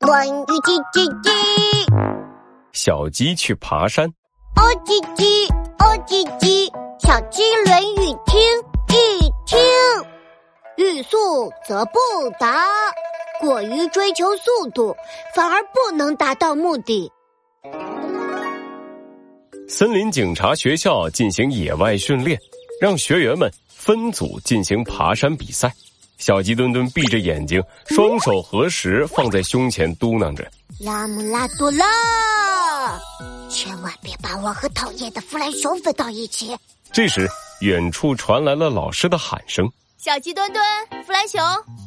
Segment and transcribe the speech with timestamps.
[0.00, 1.30] 论语叽叽叽，
[2.72, 4.06] 小鸡去爬山。
[4.06, 8.40] 哦叽叽，哦叽叽，小鸡论语听
[8.88, 9.58] 一听。
[10.76, 11.98] 欲速则不
[12.38, 12.66] 达，
[13.40, 14.94] 过于追求速度，
[15.34, 17.10] 反而不能达到目的。
[19.68, 22.38] 森林警察学校进行野外训练，
[22.80, 25.72] 让学员们分组进行爬山比赛。
[26.18, 30.50] 小鸡墩墩闭着眼睛，双手合十放在胸前，嘟囔着
[30.80, 32.98] ：“拉姆拉多拉，
[33.50, 36.56] 千万别把我和讨厌的弗兰熊分到一起。”
[36.90, 37.28] 这时，
[37.60, 40.64] 远处传来了老师的喊声：“小鸡墩墩，
[41.04, 41.40] 弗兰熊，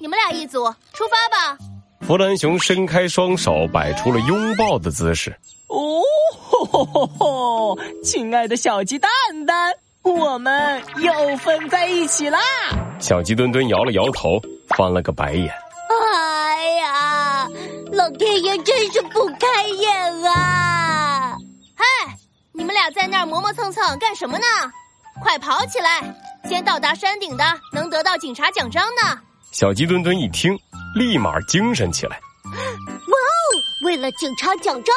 [0.00, 1.58] 你们俩一组，出发吧！”
[2.06, 5.30] 弗兰熊伸开双手，摆出了拥抱的姿势。
[5.68, 7.78] 哦，吼吼吼吼！
[8.02, 9.10] 亲爱的小鸡蛋
[9.46, 12.38] 蛋，我们又分在一起啦！
[12.98, 15.48] 小鸡墩墩摇了摇头，翻了个白眼。
[15.88, 17.48] 哎呀，
[17.92, 21.36] 老天爷真是不开眼啊！
[21.74, 21.84] 嗨，
[22.52, 24.44] 你们俩在那儿磨磨蹭蹭干什么呢？
[25.22, 26.02] 快跑起来！
[26.48, 29.18] 先到达山顶的能得到警察奖章呢。
[29.52, 30.56] 小鸡墩墩一听，
[30.94, 32.18] 立马精神起来。
[32.44, 33.60] 哇哦！
[33.84, 34.94] 为了警察奖章，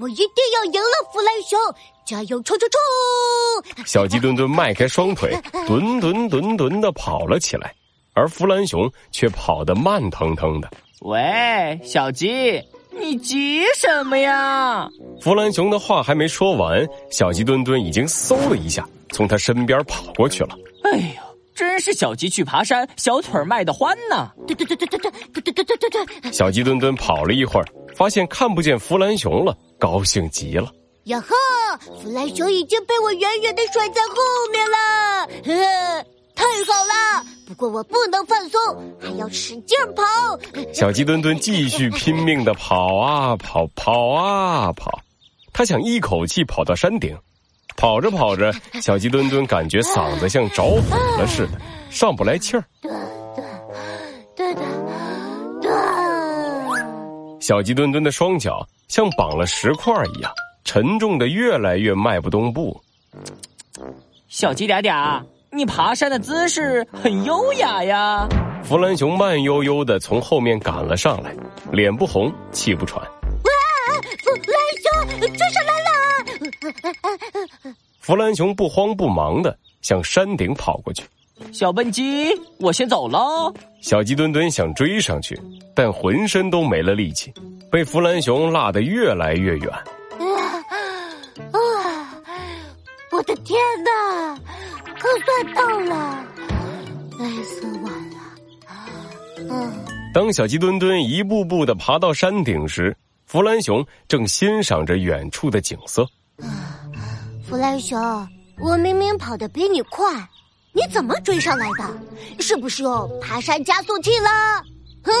[0.00, 1.58] 我一定要赢了弗兰熊！
[2.04, 3.84] 加油，冲冲冲！
[3.86, 7.72] 小鸡墩墩迈开双腿， 墩墩墩墩的跑了起来，
[8.14, 10.68] 而弗兰熊却跑得慢腾腾的。
[11.02, 14.88] 喂，小鸡，你急什么呀？
[15.20, 20.56] 弗兰熊的话还没说完，小鸡墩墩已经嗖的一下从他身边跑过去了。
[20.84, 21.22] 哎呦，
[21.54, 24.32] 真是小鸡去爬山，小腿迈得欢呐！
[24.46, 26.32] 对对对对对对对对对对对！
[26.32, 27.66] 小鸡墩墩跑了一会儿，
[28.02, 30.68] 发现看不见弗兰熊了，高兴极了。
[31.04, 31.36] 呀呵！
[32.02, 34.16] 弗兰熊已经被我远远的甩在后
[34.50, 37.24] 面了，呵，太好了！
[37.46, 38.60] 不过我不能放松，
[39.00, 40.02] 还要使劲跑。
[40.74, 44.98] 小鸡墩墩继续拼命的跑啊跑，跑啊跑，
[45.52, 47.16] 他想一口气跑到山顶。
[47.76, 52.64] 跑着跑着，小鸡墩墩感觉嗓子像着火了似的，上不来气儿。
[57.42, 60.32] 小鸡墩墩的双脚像绑了石块一样。
[60.64, 62.80] 沉重的越来越迈不动步，
[64.28, 65.20] 小鸡嗲嗲，
[65.50, 68.28] 你爬山的姿势很优雅呀。
[68.62, 71.34] 弗兰熊慢悠悠的从后面赶了上来，
[71.72, 73.02] 脸不红气不喘。
[73.02, 73.10] 哇，
[74.22, 77.74] 弗兰熊追上来了！
[77.98, 81.02] 弗兰熊不慌不忙的向山顶跑过去。
[81.52, 83.52] 小笨鸡，我先走了。
[83.82, 85.38] 小鸡墩墩想追上去，
[85.74, 87.32] 但浑身都没了力气，
[87.70, 89.70] 被弗兰熊落得越来越远。
[89.70, 89.84] 啊
[91.52, 91.58] 啊
[93.12, 94.34] 我的天哪，
[94.98, 96.24] 可算到了，
[97.18, 99.50] 累死我了！
[99.50, 99.72] 嗯，
[100.14, 102.96] 当小鸡墩墩一步步的爬到山顶时，
[103.26, 106.08] 弗兰熊正欣赏着远处的景色。
[107.46, 108.00] 弗兰熊，
[108.58, 110.06] 我明明跑得比你快，
[110.72, 111.84] 你怎么追上来的？
[112.40, 114.28] 是不是用爬山加速器了？
[115.04, 115.12] 哼！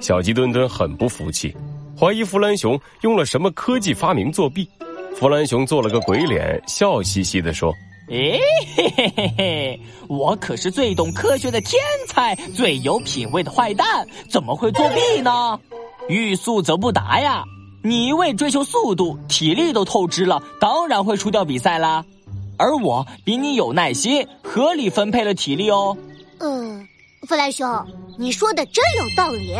[0.00, 1.54] 小鸡墩墩很不服气，
[1.98, 4.68] 怀疑弗兰熊用了什么科技发明作弊。
[5.18, 7.72] 弗兰熊做了个鬼脸，笑嘻嘻的说
[8.10, 8.38] ：“哎
[8.76, 15.58] 嘿嘿嘿嘿，我可是最懂科学的天才，最有品味的坏蛋，怎么会作弊呢？
[16.08, 17.42] 欲速则不达呀！
[17.82, 22.04] 你一味追求速度，体力都透支了，当然会输掉比赛啦。
[22.58, 25.96] 而我比你有耐心，合理分配了体力哦。”
[26.40, 26.86] 嗯，
[27.26, 27.86] 弗兰熊，
[28.18, 29.54] 你说的真有道理，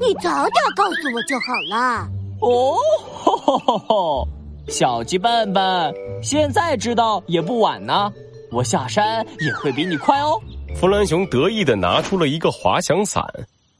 [0.00, 2.08] 你早点告诉我就好了。
[2.40, 2.76] 哦，
[3.14, 4.28] 吼吼吼吼！
[4.68, 8.12] 小鸡笨笨，现在知道也不晚呢。
[8.52, 10.38] 我下山也会比你快哦。
[10.76, 13.24] 弗兰熊得意的拿出了一个滑翔伞，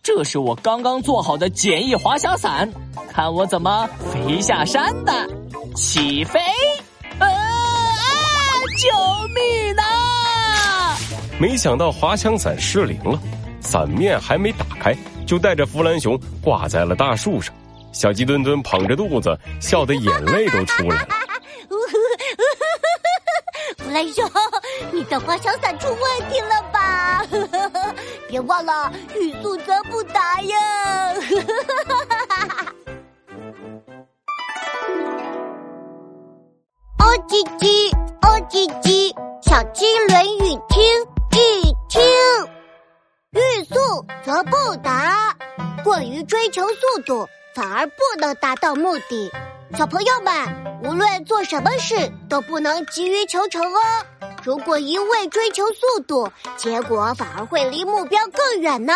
[0.02, 2.70] 这是我刚刚做好的简易滑翔伞，
[3.10, 5.12] 看我怎么飞下山的。
[5.74, 6.40] 起飞！
[8.78, 8.86] 救
[9.34, 10.96] 命啊！
[11.40, 13.18] 没想到滑翔伞失灵了，
[13.60, 14.96] 伞面还没打开，
[15.26, 17.52] 就带着弗兰熊挂在了大树上。
[17.92, 21.08] 小鸡墩墩捧着肚子，笑得眼泪都出来了。
[23.78, 24.30] 弗兰熊，
[24.92, 25.98] 你的滑翔伞出问
[26.30, 27.26] 题了吧？
[28.28, 30.56] 别忘了，欲速则不达呀！
[36.98, 37.98] 哦叽叽，哦
[38.48, 40.82] 叽叽，小鸡论语听
[41.32, 42.00] 一听。
[43.32, 43.74] 欲速
[44.24, 45.36] 则不达，
[45.84, 47.28] 过于追求速度。
[47.54, 49.30] 反而不能达到目的。
[49.76, 50.32] 小朋友们，
[50.84, 53.80] 无论做什么事都不能急于求成哦。
[54.44, 58.94] 如果一味追求速度，结果反而会离目标更远呢。